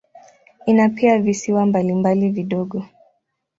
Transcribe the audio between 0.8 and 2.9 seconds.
pia visiwa mbalimbali vidogo.